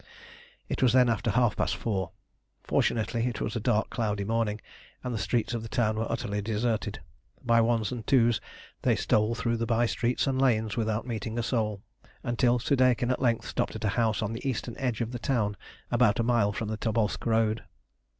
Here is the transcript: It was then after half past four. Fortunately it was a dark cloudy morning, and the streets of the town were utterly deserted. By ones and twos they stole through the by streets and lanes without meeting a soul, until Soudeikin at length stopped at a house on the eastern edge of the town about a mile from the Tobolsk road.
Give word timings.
It 0.67 0.81
was 0.81 0.93
then 0.93 1.09
after 1.09 1.29
half 1.29 1.55
past 1.55 1.75
four. 1.75 2.09
Fortunately 2.63 3.27
it 3.27 3.39
was 3.39 3.55
a 3.55 3.59
dark 3.59 3.91
cloudy 3.91 4.23
morning, 4.23 4.59
and 5.03 5.13
the 5.13 5.19
streets 5.19 5.53
of 5.53 5.61
the 5.61 5.69
town 5.69 5.95
were 5.95 6.11
utterly 6.11 6.41
deserted. 6.41 7.01
By 7.45 7.61
ones 7.61 7.91
and 7.91 8.07
twos 8.07 8.41
they 8.81 8.95
stole 8.95 9.35
through 9.35 9.57
the 9.57 9.67
by 9.67 9.85
streets 9.85 10.25
and 10.25 10.41
lanes 10.41 10.75
without 10.75 11.05
meeting 11.05 11.37
a 11.37 11.43
soul, 11.43 11.83
until 12.23 12.57
Soudeikin 12.57 13.11
at 13.11 13.21
length 13.21 13.45
stopped 13.47 13.75
at 13.75 13.85
a 13.85 13.89
house 13.89 14.23
on 14.23 14.33
the 14.33 14.43
eastern 14.49 14.75
edge 14.79 15.01
of 15.01 15.11
the 15.11 15.19
town 15.19 15.55
about 15.91 16.19
a 16.19 16.23
mile 16.23 16.51
from 16.51 16.69
the 16.69 16.77
Tobolsk 16.77 17.23
road. 17.27 17.63